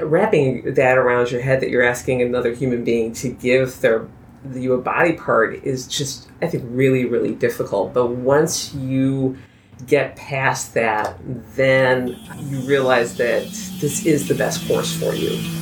[0.00, 4.06] wrapping that around your head that you're asking another human being to give their
[4.54, 7.94] you a body part is just I think really really difficult.
[7.94, 9.36] But once you
[9.86, 11.16] get past that,
[11.56, 13.44] then you realize that
[13.80, 15.61] this is the best course for you.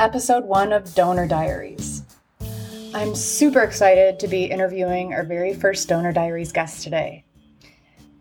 [0.00, 2.04] Episode one of Donor Diaries.
[2.94, 7.22] I'm super excited to be interviewing our very first Donor Diaries guest today.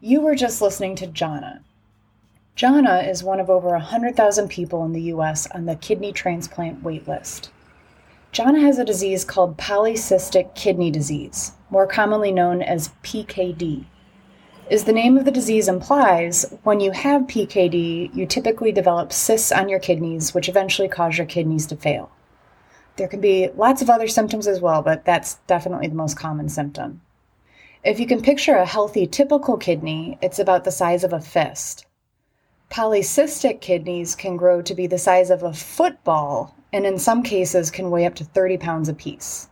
[0.02, 1.62] You were just listening to Johnna.
[2.58, 7.48] Johnna is one of over 100,000 people in the US on the kidney transplant waitlist.
[8.34, 13.86] Johnna has a disease called polycystic kidney disease, more commonly known as PKD.
[14.72, 19.52] As the name of the disease implies, when you have PKD, you typically develop cysts
[19.52, 22.12] on your kidneys, which eventually cause your kidneys to fail.
[22.96, 26.50] There can be lots of other symptoms as well, but that's definitely the most common
[26.50, 27.02] symptom.
[27.84, 31.88] If you can picture a healthy, typical kidney, it's about the size of a fist.
[32.70, 37.72] Polycystic kidneys can grow to be the size of a football, and in some cases
[37.72, 39.49] can weigh up to 30 pounds apiece.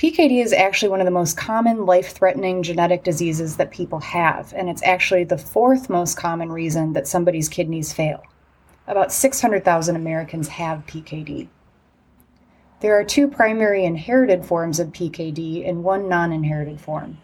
[0.00, 4.50] PKD is actually one of the most common life threatening genetic diseases that people have,
[4.56, 8.22] and it's actually the fourth most common reason that somebody's kidneys fail.
[8.86, 11.48] About 600,000 Americans have PKD.
[12.80, 17.18] There are two primary inherited forms of PKD and one non inherited form.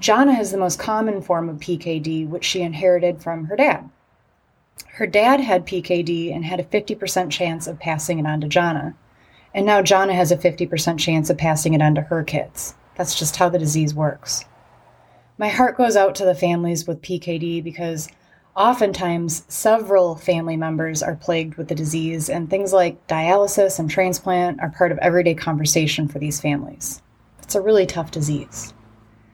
[0.00, 3.88] Johnna has the most common form of PKD, which she inherited from her dad.
[4.94, 8.96] Her dad had PKD and had a 50% chance of passing it on to Johnna.
[9.54, 12.74] And now Johnna has a 50% chance of passing it on to her kids.
[12.96, 14.44] That's just how the disease works.
[15.38, 18.08] My heart goes out to the families with PKD because
[18.54, 24.60] oftentimes several family members are plagued with the disease, and things like dialysis and transplant
[24.60, 27.02] are part of everyday conversation for these families.
[27.42, 28.74] It's a really tough disease.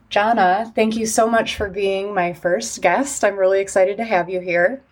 [0.08, 3.22] Johnna, thank you so much for being my first guest.
[3.24, 4.82] I'm really excited to have you here.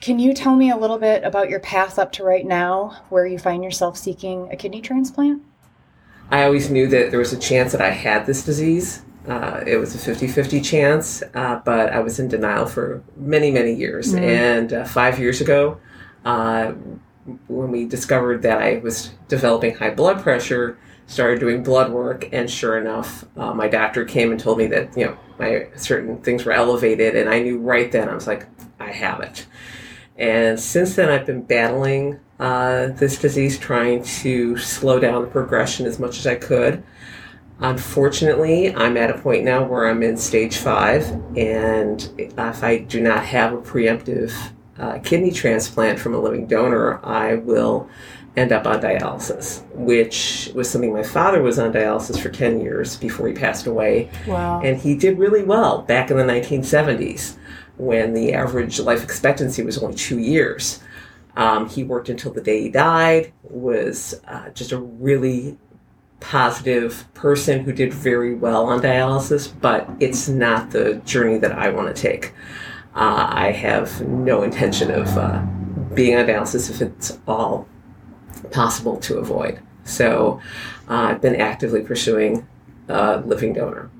[0.00, 3.26] Can you tell me a little bit about your path up to right now, where
[3.26, 5.42] you find yourself seeking a kidney transplant?
[6.30, 9.02] I always knew that there was a chance that I had this disease.
[9.26, 13.50] Uh, it was a 50 50 chance, uh, but I was in denial for many,
[13.50, 14.14] many years.
[14.14, 15.80] And uh, five years ago,
[16.24, 16.72] uh,
[17.48, 22.50] when we discovered that I was developing high blood pressure, started doing blood work, and
[22.50, 26.44] sure enough, uh, my doctor came and told me that, you know, my certain things
[26.44, 28.46] were elevated, and I knew right then, I was like,
[28.78, 29.46] I have it.
[30.18, 35.86] And since then, I've been battling uh, this disease, trying to slow down the progression
[35.86, 36.82] as much as I could.
[37.60, 41.04] Unfortunately, I'm at a point now where I'm in stage five,
[41.36, 44.34] and if I do not have a preemptive
[44.78, 47.88] uh, kidney transplant from a living donor, I will
[48.36, 52.96] end up on dialysis, which was something my father was on dialysis for 10 years
[52.96, 54.10] before he passed away.
[54.26, 54.60] Wow.
[54.60, 57.36] And he did really well back in the 1970s
[57.78, 60.80] when the average life expectancy was only two years.
[61.36, 65.58] Um, he worked until the day he died, was uh, just a really
[66.20, 71.68] positive person who did very well on dialysis, but it's not the journey that I
[71.68, 72.32] want to take.
[72.94, 75.42] Uh, I have no intention of uh,
[75.94, 77.68] being on dialysis if it's all
[78.50, 79.60] possible to avoid.
[79.84, 80.40] So
[80.88, 82.46] uh, I've been actively pursuing
[82.88, 83.90] a living donor.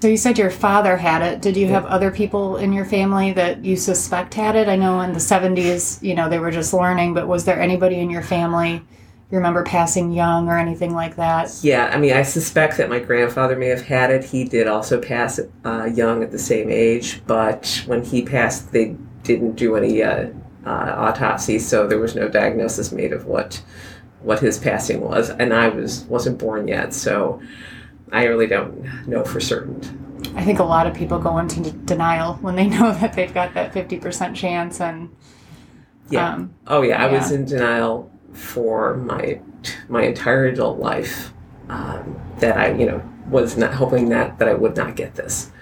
[0.00, 1.42] So you said your father had it.
[1.42, 4.68] Did you have other people in your family that you suspect had it?
[4.68, 7.96] I know in the 70s, you know, they were just learning, but was there anybody
[8.00, 8.82] in your family
[9.30, 11.56] you remember passing young or anything like that?
[11.62, 14.24] Yeah, I mean, I suspect that my grandfather may have had it.
[14.24, 18.96] He did also pass uh, young at the same age, but when he passed, they
[19.22, 20.30] didn't do any uh,
[20.66, 23.62] uh, autopsy, so there was no diagnosis made of what
[24.22, 27.40] what his passing was, and I was wasn't born yet, so
[28.12, 29.80] I really don't know for certain.
[30.36, 33.54] I think a lot of people go into denial when they know that they've got
[33.54, 35.14] that 50% chance and
[36.08, 36.34] Yeah.
[36.34, 39.40] Um, oh yeah, I was in denial for my
[39.88, 41.32] my entire adult life.
[41.68, 45.52] Um, that I, you know, was not hoping that that I would not get this.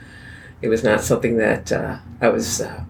[0.62, 2.85] It was not something that uh, I was uh,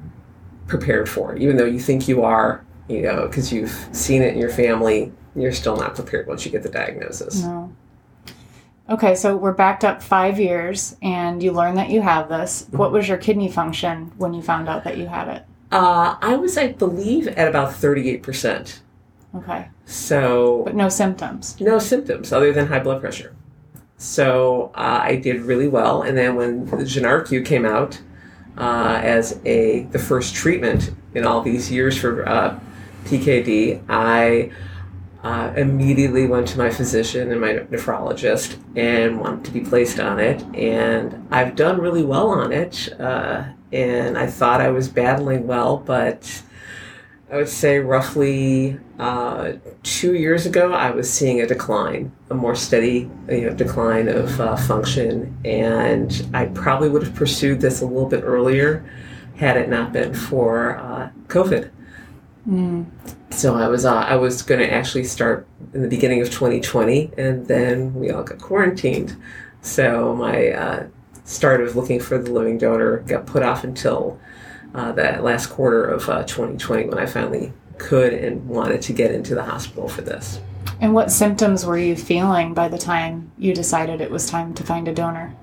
[0.69, 4.39] prepared for, even though you think you are, you know, because you've seen it in
[4.39, 5.13] your family.
[5.35, 7.43] You're still not prepared once you get the diagnosis.
[7.43, 7.73] No.
[8.91, 12.67] Okay, so we're backed up five years, and you learned that you have this.
[12.71, 15.45] What was your kidney function when you found out that you had it?
[15.71, 18.81] Uh, I was, I believe, at about 38%.
[19.37, 21.61] Okay, So but no symptoms.
[21.61, 23.37] no symptoms other than high blood pressure.
[23.99, 26.01] So uh, I did really well.
[26.01, 28.01] And then when the Jynarque came out
[28.57, 32.59] uh, as a the first treatment in all these years for uh,
[33.05, 34.51] PKD, I
[35.23, 40.21] uh, immediately went to my physician and my nephrologist and wanted to be placed on
[40.21, 40.43] it.
[40.55, 42.93] And I've done really well on it.
[43.01, 46.43] Uh, and I thought I was battling well, but
[47.31, 52.55] I would say roughly uh, two years ago, I was seeing a decline, a more
[52.55, 57.87] steady you know, decline of uh, function, and I probably would have pursued this a
[57.87, 58.89] little bit earlier
[59.37, 61.71] had it not been for uh, COVID.
[63.39, 67.13] So I was uh, I was going to actually start in the beginning of 2020,
[67.17, 69.17] and then we all got quarantined.
[69.61, 70.87] So my uh,
[71.23, 74.19] start of looking for the living donor got put off until
[74.75, 79.13] uh, that last quarter of uh, 2020 when I finally could and wanted to get
[79.13, 80.41] into the hospital for this.
[80.81, 84.65] And what symptoms were you feeling by the time you decided it was time to
[84.65, 85.37] find a donor?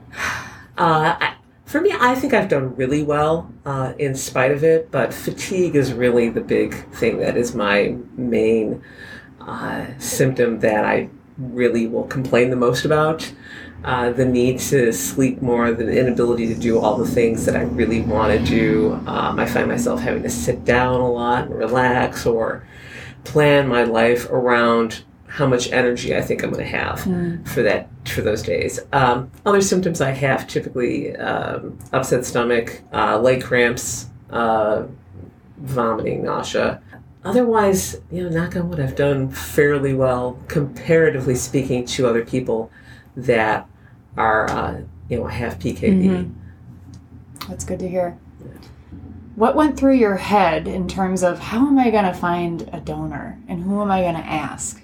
[0.77, 1.34] Uh, I,
[1.65, 5.75] for me, I think I've done really well uh, in spite of it, but fatigue
[5.75, 8.83] is really the big thing that is my main
[9.41, 13.31] uh, symptom that I really will complain the most about.
[13.83, 17.61] Uh, the need to sleep more, the inability to do all the things that I
[17.61, 18.93] really want to do.
[19.05, 22.65] Um, I find myself having to sit down a lot and relax or
[23.23, 25.03] plan my life around
[25.35, 27.01] how much energy I think I'm going to have
[27.45, 28.79] for that for those days.
[28.93, 34.83] Um, other symptoms I have typically um, upset stomach, uh, leg cramps, uh,
[35.57, 36.81] vomiting, nausea.
[37.25, 42.71] Otherwise, you know, knock on wood, I've done fairly well comparatively speaking to other people
[43.17, 43.67] that
[44.15, 46.33] are, uh, you know, have PKD.
[47.49, 48.17] That's good to hear.
[49.35, 52.79] What went through your head in terms of how am I going to find a
[52.79, 54.81] donor and who am I going to ask?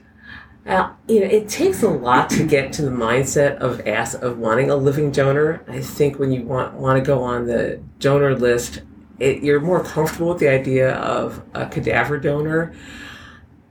[0.66, 4.38] Uh, you know, it takes a lot to get to the mindset of ask, of
[4.38, 5.64] wanting a living donor.
[5.68, 8.84] I think when you want want to go on the donor list,
[9.18, 12.74] it, you're more comfortable with the idea of a cadaver donor.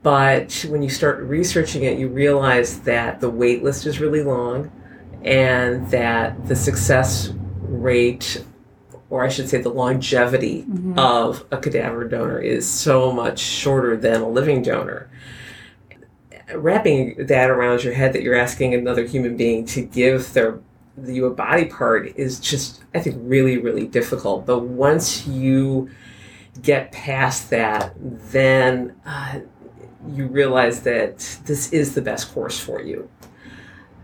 [0.02, 4.72] But when you start researching it, you realize that the wait list is really long,
[5.22, 8.42] and that the success rate,
[9.10, 10.64] or I should say, the longevity
[10.96, 15.08] of a cadaver donor is so much shorter than a living donor
[16.55, 20.61] wrapping that around your head that you're asking another human being to give their
[21.05, 24.47] you a body part is just I think really really difficult.
[24.47, 25.91] But once you
[26.62, 29.41] get past that, then uh,
[30.08, 33.08] you realize that this is the best course for you.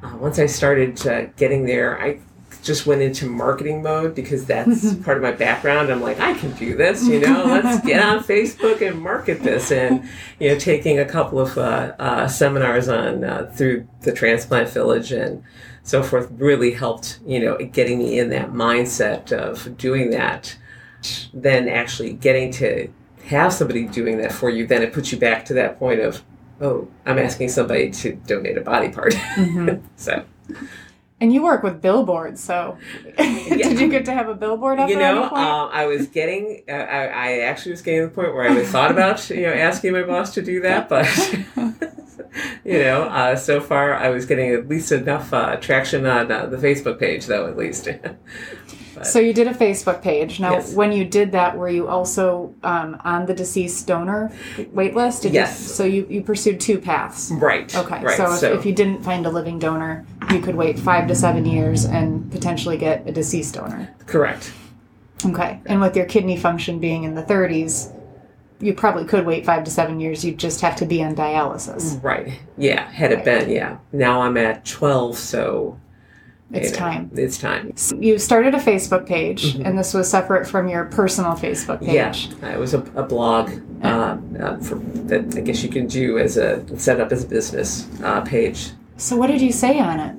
[0.03, 2.21] Uh, once I started uh, getting there, I
[2.67, 5.91] just went into marketing mode because that's part of my background.
[5.91, 7.45] I'm like, I can do this, you know.
[7.45, 10.09] Let's get on Facebook and market this, and
[10.41, 15.13] you know, taking a couple of uh, uh, seminars on uh, through the Transplant Village
[15.13, 15.43] and
[15.83, 20.57] so forth really helped, you know, getting me in that mindset of doing that.
[21.33, 22.89] Then actually getting to
[23.27, 26.25] have somebody doing that for you, then it puts you back to that point of,
[26.61, 29.15] oh, I'm asking somebody to donate a body part.
[29.97, 30.25] so.
[31.19, 32.77] And you work with billboards, so
[33.17, 36.63] did you get to have a billboard up you at know, um, I was getting,
[36.69, 39.41] uh, I, I actually was getting to the point where I was thought about, you
[39.43, 41.07] know, asking my boss to do that, but,
[42.65, 46.47] you know, uh, so far I was getting at least enough uh, traction on uh,
[46.47, 47.89] the Facebook page, though, at least.
[49.05, 50.41] So you did a Facebook page.
[50.41, 50.73] Now, Yes.
[50.75, 54.33] when you did that, were you also um, on the deceased donor
[54.73, 55.23] wait list?
[55.23, 55.61] Did Yes.
[55.61, 57.31] You, so you, you pursued two paths.
[57.35, 57.75] right.
[57.75, 58.17] Okay, Right.
[58.17, 61.45] so, if, if you didn't find a living donor, you could wait five to seven
[61.45, 63.95] years and potentially get a deceased donor.
[64.07, 64.53] correct.
[65.25, 67.91] Okay, and with your kidney function being in the 30s,
[68.61, 70.25] you probably could wait five to seven years.
[70.25, 72.03] You'd just have to be on dialysis.
[72.03, 72.39] Right.
[72.59, 72.91] Yeah.
[72.91, 73.79] Had it been, yeah.
[73.93, 75.79] Now I'm at 12, so.
[76.53, 77.11] It's time.
[77.15, 77.75] It's time.
[77.99, 82.29] You started a Facebook page, and this was separate from your personal Facebook page.
[82.41, 83.51] Yeah, it was a, a blog
[83.83, 87.27] uh, uh, for, that I guess you can do as a set up as a
[87.27, 88.71] business uh, page.
[88.97, 90.17] So, what did you say on it?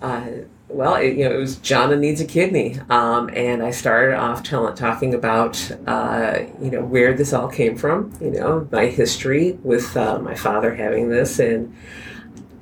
[0.00, 0.26] Uh,
[0.68, 4.42] well, it, you know, it was Johnna needs a kidney, um, and I started off
[4.42, 8.12] telling, talking about uh, you know where this all came from.
[8.18, 11.76] You know, my history with uh, my father having this, and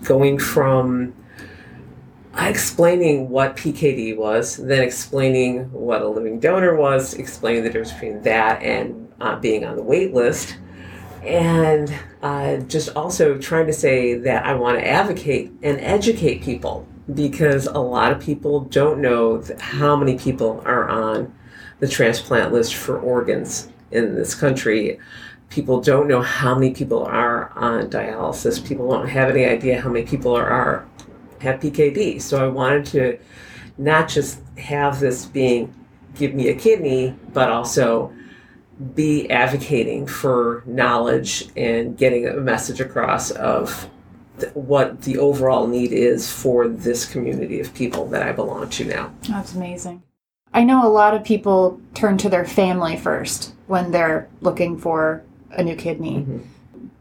[0.03, 1.15] going from
[2.37, 8.23] explaining what PKD was, then explaining what a living donor was, explaining the difference between
[8.23, 10.57] that and uh, being on the wait list,
[11.23, 16.87] and uh, just also trying to say that I want to advocate and educate people
[17.15, 21.33] because a lot of people don't know how many people are on
[21.81, 24.99] the transplant list for organs in this country.
[25.51, 28.65] People don't know how many people are on dialysis.
[28.65, 30.89] People don't have any idea how many people are, are
[31.43, 32.21] have PKD.
[32.21, 33.19] So I wanted to
[33.79, 35.75] not just have this being
[36.15, 38.13] give me a kidney, but also
[38.95, 43.89] be advocating for knowledge and getting a message across of
[44.41, 48.85] th- what the overall need is for this community of people that I belong to
[48.85, 49.13] now.
[49.29, 50.03] That's amazing.
[50.53, 55.23] I know a lot of people turn to their family first when they're looking for
[55.51, 56.19] a new kidney.
[56.19, 56.39] Mm-hmm.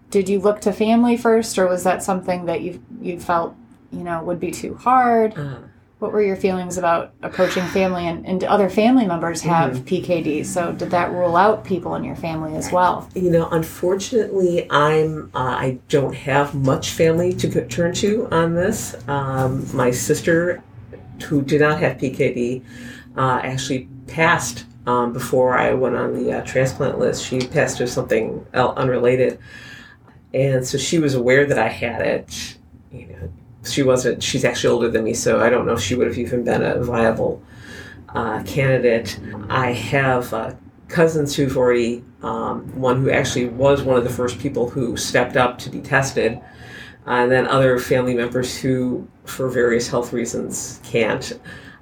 [0.10, 3.56] Did you look to family first, or was that something that you you felt
[3.92, 5.38] you know would be too hard?
[5.38, 5.58] Uh,
[6.00, 10.44] What were your feelings about approaching family and, and other family members have PKD?
[10.46, 13.08] So did that rule out people in your family as well?
[13.14, 18.96] you know, unfortunately, I'm uh, I don't have much family to turn to on this.
[19.08, 20.64] Um, my sister,
[21.26, 22.64] who did not have PKD,
[23.16, 27.24] uh, actually passed um, before I went on the uh, transplant list.
[27.24, 29.38] She passed to something unrelated,
[30.34, 32.58] and so she was aware that I had it.
[32.92, 33.34] You know,
[33.66, 34.24] she wasn't.
[34.24, 36.64] She's actually older than me, so I don't know if she would have even been
[36.64, 37.42] a viable
[38.10, 39.20] uh, candidate.
[39.50, 40.54] I have uh,
[40.88, 45.38] cousins who've already, um, one who actually was one of the first people who stepped
[45.38, 46.40] up to be tested,
[47.06, 51.40] and then other family members who, for various health reasons, can't.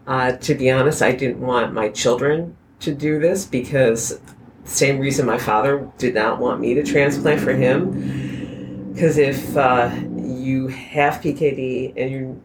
[0.07, 4.19] Uh, to be honest, I didn't want my children to do this because
[4.63, 8.91] same reason my father did not want me to transplant for him.
[8.93, 9.89] Because if uh,
[10.39, 12.35] you have PKD and you're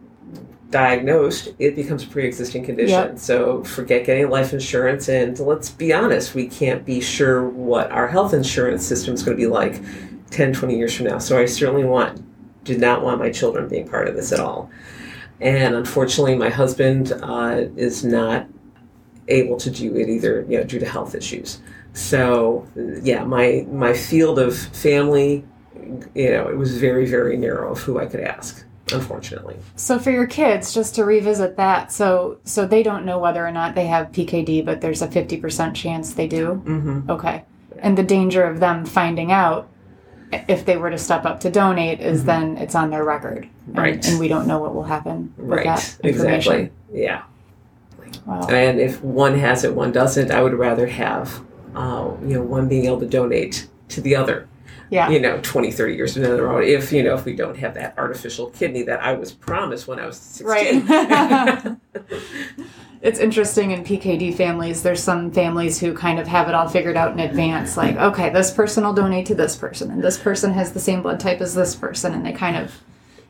[0.70, 3.10] diagnosed, it becomes a pre-existing condition.
[3.10, 3.18] Yep.
[3.18, 8.08] So forget getting life insurance, and let's be honest, we can't be sure what our
[8.08, 9.80] health insurance system is going to be like
[10.30, 11.18] 10, 20 years from now.
[11.18, 12.22] So I certainly want
[12.64, 14.70] did not want my children being part of this at all.
[15.40, 18.46] And unfortunately, my husband uh, is not
[19.28, 21.60] able to do it either, you know, due to health issues.
[21.92, 22.66] So
[23.02, 25.44] yeah, my my field of family,
[26.14, 28.64] you know, it was very very narrow of who I could ask.
[28.93, 33.45] Unfortunately, So for your kids, just to revisit that, so so they don't know whether
[33.45, 36.62] or not they have PKD, but there's a fifty percent chance they do.
[36.64, 37.11] mm-hmm.
[37.11, 37.45] Okay,
[37.78, 39.69] and the danger of them finding out
[40.49, 43.76] if they were to step up to donate is then it's on their record, and,
[43.76, 44.07] Right.
[44.07, 47.23] And we don't know what will happen with right, exactly, yeah.
[48.26, 48.47] Wow.
[48.49, 50.31] And if one has it, one doesn't.
[50.31, 51.40] I would rather have,
[51.75, 54.49] uh, you know, one being able to donate to the other.
[54.90, 55.08] Yeah.
[55.10, 57.74] you know 20 30 years down the road if you know if we don't have
[57.74, 61.76] that artificial kidney that i was promised when i was 16 Right.
[63.02, 64.82] it's interesting in PKD families.
[64.82, 67.76] There's some families who kind of have it all figured out in advance.
[67.76, 71.02] Like, okay, this person will donate to this person, and this person has the same
[71.02, 72.72] blood type as this person, and they kind of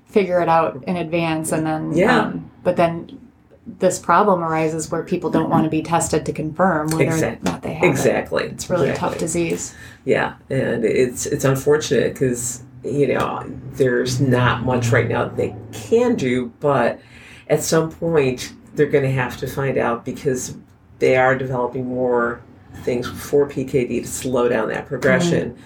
[0.06, 1.50] figure it out in advance.
[1.50, 2.20] And then, Yeah.
[2.20, 3.18] um, but then
[3.66, 7.50] this problem arises where people don't want to be tested to confirm whether Exact- or
[7.50, 7.90] not they have it.
[7.90, 8.44] exactly.
[8.44, 9.75] It's really a tough disease.
[10.04, 13.42] yeah and it's it's unfortunate because you know
[13.73, 17.00] there's not much right now that they can do but
[17.49, 20.56] at some point they're going to have to find out because
[20.99, 22.42] they are developing more
[22.83, 25.56] things for pkd to slow down that progression.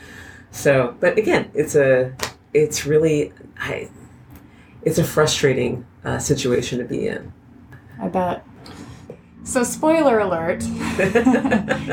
[0.52, 2.14] So but again it's a
[2.54, 3.90] it's really i
[4.82, 7.32] it's a frustrating uh, situation to be in
[8.00, 8.44] I bet.
[9.44, 10.62] So, spoiler alert.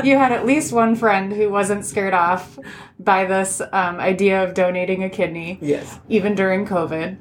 [0.04, 2.58] you had at least one friend who wasn't scared off
[2.98, 7.16] by this um, idea of donating a kidney, yes even during COVID.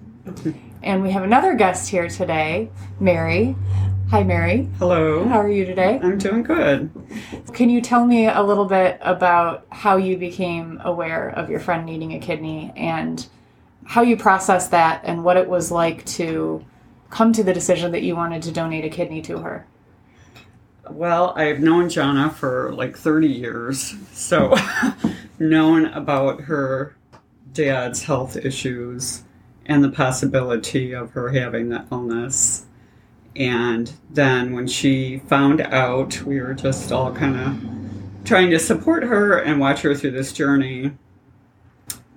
[0.83, 3.55] And we have another guest here today, Mary.
[4.11, 4.69] Hi, Mary.
[4.77, 5.27] Hello.
[5.27, 5.99] How are you today?
[6.03, 6.91] I'm doing good.
[7.53, 11.85] Can you tell me a little bit about how you became aware of your friend
[11.85, 13.25] needing a kidney and
[13.83, 16.63] how you processed that and what it was like to
[17.15, 19.65] come to the decision that you wanted to donate a kidney to her?
[20.89, 24.53] Well, I've known Johnna for like 30 years, so
[25.39, 26.97] known about her
[27.53, 29.23] dad's health issues
[29.65, 32.65] and the possibility of her having the illness.
[33.33, 39.03] And then when she found out, we were just all kind of trying to support
[39.03, 40.91] her and watch her through this journey.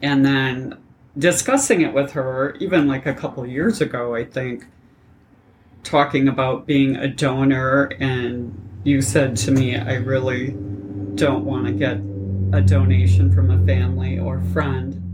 [0.02, 0.76] And then
[1.16, 4.66] discussing it with her, even like a couple years ago, I think,
[5.82, 10.48] talking about being a donor, and you said to me, I really
[11.14, 11.98] don't want to get
[12.52, 15.08] a donation from a family or friend.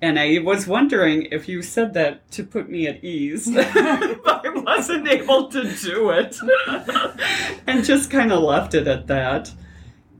[0.00, 5.06] And I was wondering if you said that to put me at ease, I wasn't
[5.06, 6.36] able to do it,
[7.68, 9.52] and just kind of left it at that.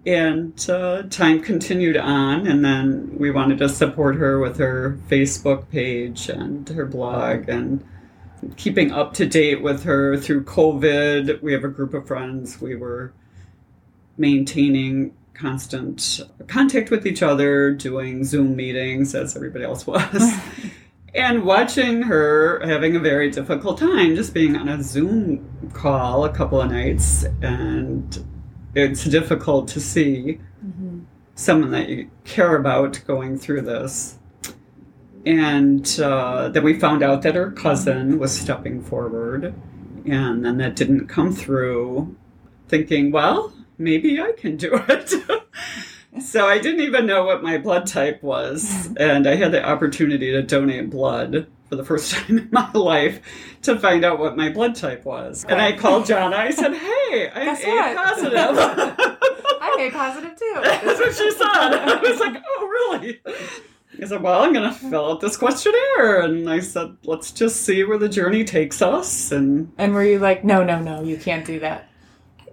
[0.07, 5.69] And uh, time continued on, and then we wanted to support her with her Facebook
[5.69, 7.85] page and her blog, and
[8.57, 11.43] keeping up to date with her through COVID.
[11.43, 12.61] We have a group of friends.
[12.61, 13.13] We were
[14.17, 20.33] maintaining constant contact with each other, doing Zoom meetings as everybody else was,
[21.15, 26.33] and watching her having a very difficult time just being on a Zoom call a
[26.33, 27.25] couple of nights.
[27.41, 28.25] And
[28.75, 31.01] it's difficult to see mm-hmm.
[31.35, 34.19] someone that you care about going through this.
[35.25, 39.55] And uh, then we found out that her cousin was stepping forward,
[40.05, 42.17] and then that didn't come through.
[42.69, 45.14] Thinking, well, maybe I can do it.
[46.23, 50.33] so I didn't even know what my blood type was, and I had the opportunity
[50.33, 53.21] to donate blood for the first time in my life
[53.62, 55.45] to find out what my blood type was.
[55.49, 56.37] And I called Johnna.
[56.37, 59.19] I said, "Hey, I'm Guess A what?" positive."
[59.62, 60.61] I'm A positive too.
[60.62, 61.47] That's what she said.
[61.47, 63.21] I was like, "Oh, really?"
[64.01, 67.63] I said, "Well, I'm going to fill out this questionnaire," and I said, "Let's just
[67.63, 71.17] see where the journey takes us." And And were you like, no, no, no, you
[71.17, 71.89] can't do that?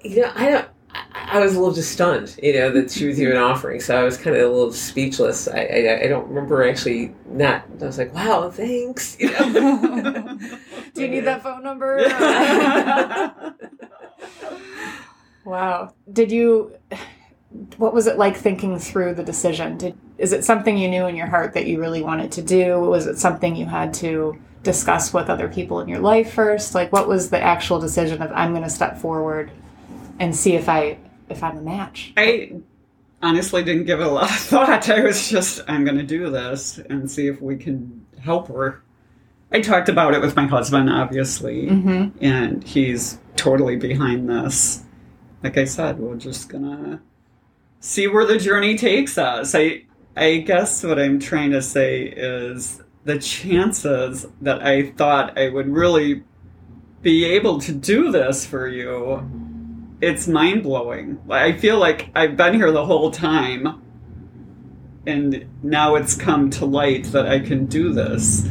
[0.04, 0.68] You know, I don't.
[0.94, 3.52] I I was a little just stunned, you know, that she was even mm-hmm.
[3.52, 3.80] offering.
[3.80, 5.48] So I was kind of a little speechless.
[5.48, 7.66] I, I, I don't remember actually not.
[7.82, 10.40] I was like, "Wow, thanks." You know.
[10.94, 11.98] Do you need that phone number?
[15.46, 15.94] wow.
[16.12, 16.76] Did you?
[17.78, 19.78] What was it like thinking through the decision?
[19.78, 22.80] Did is it something you knew in your heart that you really wanted to do?
[22.82, 26.76] Was it something you had to discuss with other people in your life first?
[26.76, 29.50] Like, what was the actual decision of I'm going to step forward
[30.20, 30.98] and see if I
[31.30, 32.14] if I'm a match?
[32.18, 32.54] I
[33.22, 34.90] honestly didn't give it a lot of thought.
[34.90, 38.82] I was just, I'm going to do this and see if we can help her.
[39.52, 42.24] I talked about it with my husband, obviously, Mm-hmm.
[42.24, 44.84] and he's totally behind this.
[45.44, 47.02] Like I said, we're just gonna
[47.80, 49.56] see where the journey takes us.
[49.56, 55.50] I, I guess what I'm trying to say is the chances that I thought I
[55.50, 56.24] would really
[57.02, 59.24] be able to do this for you
[60.02, 61.20] it's mind blowing.
[61.30, 63.82] I feel like I've been here the whole time,
[65.06, 68.48] and now it's come to light that I can do this.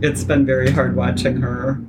[0.00, 1.80] It's been very hard watching her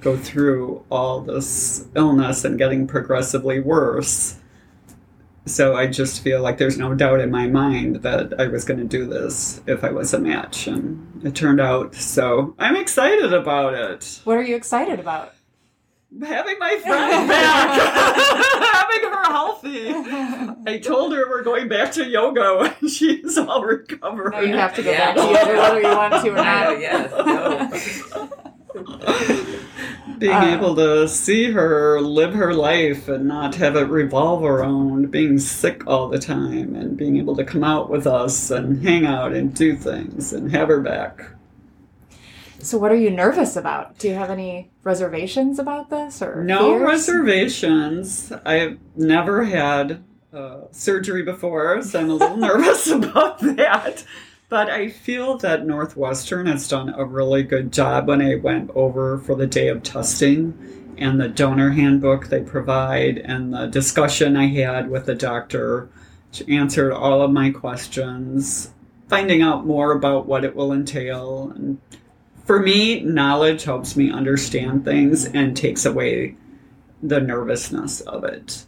[0.00, 4.38] go through all this illness and getting progressively worse.
[5.48, 8.78] So I just feel like there's no doubt in my mind that I was going
[8.80, 11.94] to do this if I was a match, and it turned out.
[11.94, 15.34] So I'm excited about it What are you excited about?
[16.22, 17.78] having my friend back,
[18.62, 19.92] having her healthy.
[20.66, 24.32] I told her we're going back to yoga when she's all recovered.
[24.32, 25.14] No, you have to go Yeah.
[25.14, 26.80] back to yoga whether you want to or I know, not.
[26.80, 28.02] yes.
[28.14, 28.30] No.
[30.18, 35.10] Being Uh, able to see her live her life and not have it revolve around
[35.10, 39.06] being sick all the time and being able to come out with us and hang
[39.06, 41.30] out and do things and have her back.
[42.60, 43.98] So, what are you nervous about?
[43.98, 46.82] Do you have any reservations about this or No fears?
[46.82, 48.32] reservations.
[48.44, 50.02] I've never had
[50.34, 54.04] uh, surgery before, so I'm a little nervous about that.
[54.50, 59.18] But I feel that Northwestern has done a really good job when I went over
[59.18, 64.46] for the day of testing and the donor handbook they provide and the discussion I
[64.46, 65.90] had with the doctor,
[66.30, 68.72] which answered all of my questions,
[69.08, 71.52] finding out more about what it will entail.
[71.54, 71.78] And
[72.44, 76.36] for me, knowledge helps me understand things and takes away
[77.02, 78.64] the nervousness of it.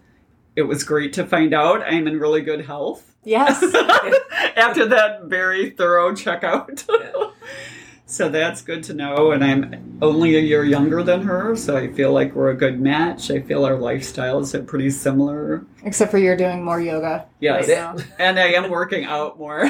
[0.61, 3.63] It was great to find out I'm in really good health Yes.
[4.57, 6.85] after that very thorough checkout.
[6.89, 7.31] Yeah.
[8.07, 9.31] so that's good to know.
[9.33, 12.79] And I'm only a year younger than her, so I feel like we're a good
[12.79, 13.31] match.
[13.31, 15.65] I feel our lifestyles are pretty similar.
[15.83, 17.27] Except for you're doing more yoga.
[17.41, 17.69] Yes.
[17.69, 17.97] Right now.
[18.19, 19.65] And I am working out more.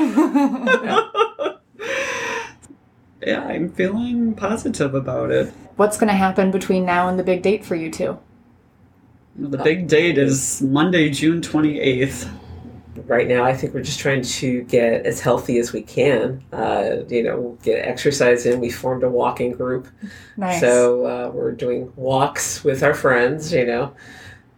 [3.24, 5.52] yeah, I'm feeling positive about it.
[5.76, 8.18] What's going to happen between now and the big date for you two?
[9.36, 12.28] The big date is Monday, June 28th.
[13.06, 16.42] right now i think we're just trying to get as healthy as we can.
[16.52, 18.60] Uh, you know get exercise in.
[18.60, 19.88] We formed a walking group.
[20.36, 20.60] Nice.
[20.60, 23.94] so uh, we're doing walks with our friends you know.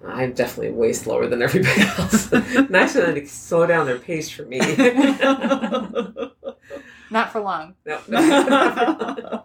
[0.04, 2.32] I'm definitely way slower than everybody else.
[2.68, 4.58] Nice of them to slow down their pace for me
[7.12, 7.74] Not for long.
[7.84, 8.00] no,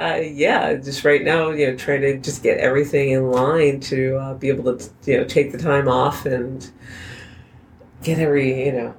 [0.00, 4.16] uh, yeah just right now you know trying to just get everything in line to
[4.16, 6.70] uh, be able to you know take the time off and
[8.02, 8.94] get every you know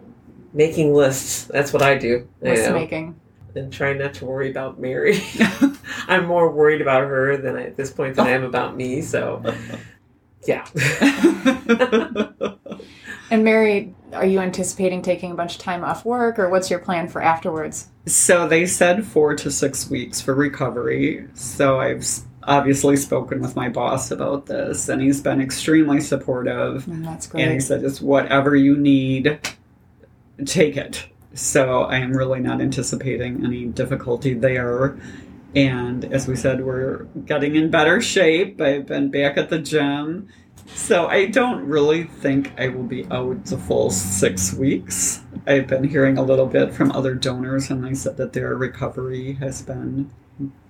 [0.53, 1.45] making lists.
[1.45, 2.27] That's what I do.
[2.41, 3.19] List making.
[3.55, 5.21] And trying not to worry about Mary.
[6.07, 9.01] I'm more worried about her than I, at this point than I am about me.
[9.01, 9.41] So,
[10.45, 10.67] yeah.
[13.29, 16.79] And Mary, are you anticipating taking a bunch of time off work, or what's your
[16.79, 17.87] plan for afterwards?
[18.05, 21.27] So they said four to six weeks for recovery.
[21.33, 22.05] So I've
[22.43, 26.87] obviously spoken with my boss about this, and he's been extremely supportive.
[26.87, 27.43] And that's great.
[27.43, 29.39] And he said, just whatever you need,
[30.45, 31.07] take it.
[31.33, 34.97] So I am really not anticipating any difficulty there.
[35.55, 38.59] And as we said, we're getting in better shape.
[38.61, 40.29] I've been back at the gym.
[40.67, 45.21] So I don't really think I will be out the full six weeks.
[45.45, 49.33] I've been hearing a little bit from other donors, and they said that their recovery
[49.33, 50.11] has been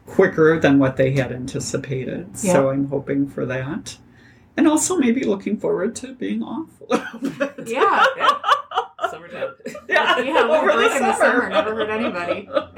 [0.05, 2.38] quicker than what they had anticipated.
[2.38, 3.97] So I'm hoping for that.
[4.55, 7.19] And also maybe looking forward to being off a little
[7.55, 7.67] bit.
[7.67, 8.05] Yeah.
[8.15, 8.38] yeah.
[9.10, 9.53] Summertime.
[9.89, 11.41] Yeah, Yeah, a over break the in the summer.
[11.41, 12.49] summer never hurt anybody.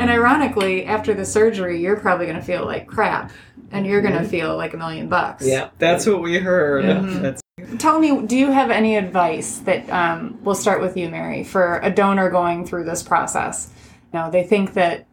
[0.00, 3.30] and ironically, after the surgery, you're probably going to feel like crap,
[3.72, 5.46] and you're going to feel like a million bucks.
[5.46, 5.70] Yeah.
[5.78, 6.84] That's what we heard.
[6.84, 7.22] Mhm.
[7.22, 7.42] That's
[7.78, 11.78] Tell me, do you have any advice that um, we'll start with you, Mary, for
[11.82, 13.70] a donor going through this process?
[14.12, 15.06] You know, they think that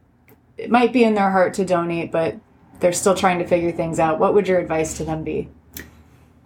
[0.58, 2.38] it might be in their heart to donate, but
[2.80, 4.20] they're still trying to figure things out.
[4.20, 5.50] What would your advice to them be?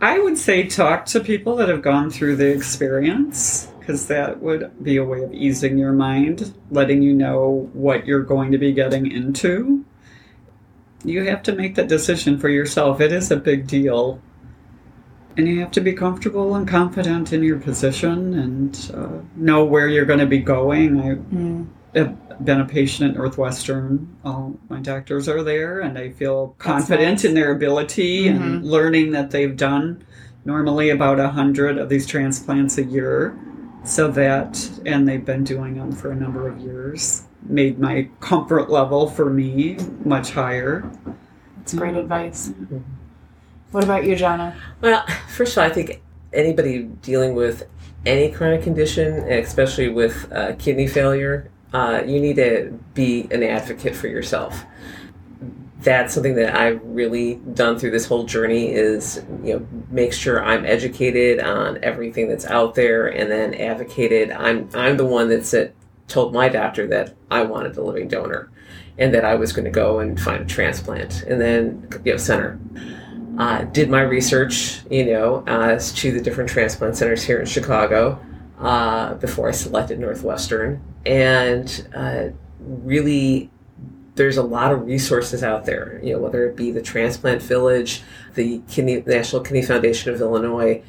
[0.02, 4.72] I would say talk to people that have gone through the experience because that would
[4.84, 8.72] be a way of easing your mind, letting you know what you're going to be
[8.72, 9.86] getting into.
[11.04, 13.02] You have to make that decision for yourself.
[13.02, 14.22] It is a big deal.
[15.38, 19.88] And you have to be comfortable and confident in your position and uh, know where
[19.88, 21.00] you're going to be going.
[21.00, 21.68] I Mm.
[21.96, 24.08] have been a patient at Northwestern.
[24.26, 27.24] All my doctors are there, and I feel confident nice.
[27.26, 30.04] in their ability and learning that they've done
[30.44, 33.38] normally about a hundred of these transplants a year.
[33.84, 38.70] So that, and they've been doing them for a number of years, made my comfort
[38.70, 40.90] level for me much higher.
[41.58, 42.54] That's great advice.
[43.72, 44.56] What about you, Johnna?
[44.82, 46.02] Well, first of all, I think
[46.34, 47.68] anybody dealing with
[48.06, 53.96] any chronic condition, especially with uh, kidney failure, uh, you need to be an advocate
[53.96, 54.66] for yourself.
[55.80, 60.44] That's something that I've really done through this whole journey is, you know, make sure
[60.44, 64.32] I'm educated on everything that's out there and then advocated.
[64.32, 65.74] I'm, I'm the one that said,
[66.12, 68.52] told my doctor that I wanted a living donor
[68.98, 72.18] and that I was going to go and find a transplant and then, you know,
[72.18, 72.60] center
[73.38, 78.20] uh, did my research, you know, as to the different transplant centers here in Chicago
[78.60, 82.28] uh, before I selected Northwestern, and uh,
[82.60, 83.50] really,
[84.16, 86.00] there's a lot of resources out there.
[86.04, 88.04] You know, whether it be the Transplant Village,
[88.36, 90.84] the Kidney National Kidney Foundation of Illinois.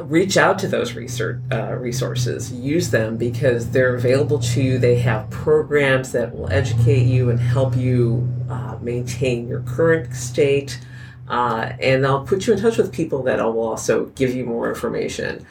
[0.00, 2.52] Reach out to those research uh, resources.
[2.52, 4.78] Use them because they're available to you.
[4.78, 10.80] They have programs that will educate you and help you uh, maintain your current state
[11.28, 14.68] uh, and they'll put you in touch with people that will also give you more
[14.68, 15.44] information.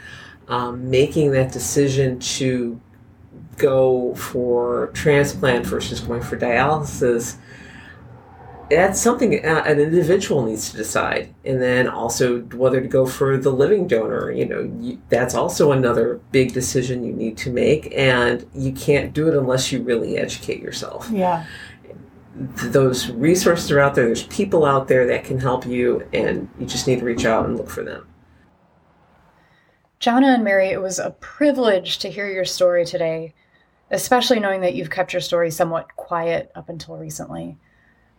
[0.47, 2.79] Um, making that decision to
[3.57, 7.37] go for transplant versus going for dialysis,
[8.69, 11.33] that's something uh, an individual needs to decide.
[11.43, 15.71] And then also whether to go for the living donor, you know, you, that's also
[15.71, 17.93] another big decision you need to make.
[17.95, 21.45] And you can't do it unless you really educate yourself Yeah.
[22.35, 24.05] those resources are out there.
[24.05, 27.45] There's people out there that can help you, and you just need to reach out
[27.45, 28.07] and look for them.
[29.99, 33.33] Johnna and Mary, it was a privilege to hear your story today,
[33.91, 37.57] especially knowing that you've kept your story somewhat quiet up until recently.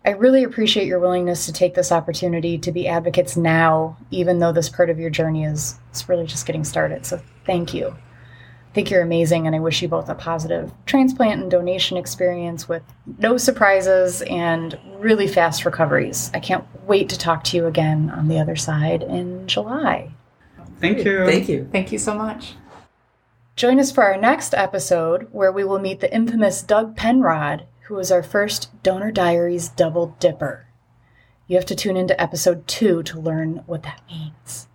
[0.06, 4.52] I really appreciate your willingness to take this opportunity to be advocates now, even though
[4.52, 7.04] this part of your journey is it's really just getting started.
[7.04, 7.88] So thank you.
[7.88, 12.68] I think you're amazing, and I wish you both a positive transplant and donation experience
[12.68, 12.82] with
[13.18, 16.30] no surprises and really fast recoveries.
[16.32, 20.12] I can't wait to talk to you again on the other side in July.
[20.78, 21.26] Thank you.
[21.26, 21.68] Thank you.
[21.72, 22.54] Thank you so much.
[23.56, 27.98] Join us for our next episode where we will meet the infamous Doug Penrod, who
[28.00, 30.66] is our first Donor Diaries double dipper.
[31.46, 34.66] You have to tune into episode two to learn what that means.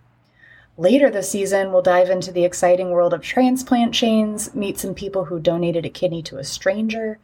[0.78, 5.26] Later this season, we'll dive into the exciting world of transplant chains, meet some people
[5.26, 7.18] who donated a kidney to a stranger,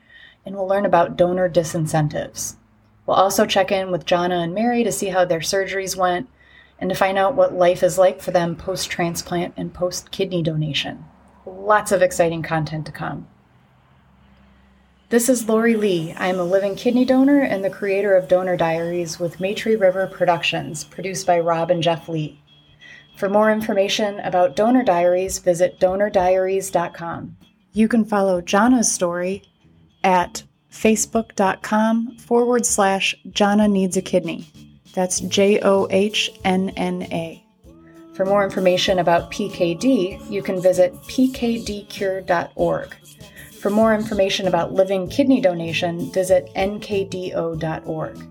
[0.44, 2.56] and we'll learn about donor disincentives.
[3.06, 6.28] We'll also check in with Johnna and Mary to see how their surgeries went
[6.78, 10.42] and to find out what life is like for them post transplant and post kidney
[10.42, 11.06] donation.
[11.46, 13.26] Lots of exciting content to come.
[15.10, 16.12] This is Lori Lee.
[16.18, 20.06] I am a living kidney donor and the creator of Donor Diaries with Matry River
[20.06, 22.38] Productions, produced by Rob and Jeff Lee.
[23.16, 27.38] For more information about Donor Diaries, visit donordiaries.com.
[27.72, 29.44] You can follow Johnna's story
[30.04, 34.46] at facebook.com forward slash Johnna Needs a Kidney.
[34.92, 37.42] That's J O H N N A.
[38.12, 42.94] For more information about PKD, you can visit pkdcure.org.
[43.60, 48.24] For more information about living kidney donation, visit nkdo.org.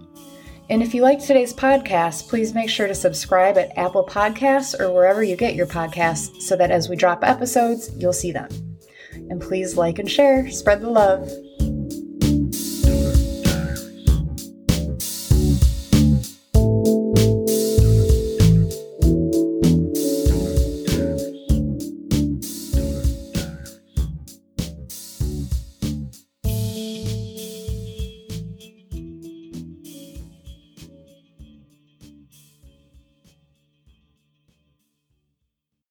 [0.69, 4.91] And if you liked today's podcast, please make sure to subscribe at Apple Podcasts or
[4.91, 8.49] wherever you get your podcasts so that as we drop episodes, you'll see them.
[9.29, 11.29] And please like and share, spread the love.